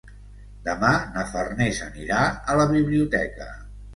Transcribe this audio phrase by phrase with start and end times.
[0.67, 2.21] Demà na Farners anirà
[2.53, 3.51] a la biblioteca.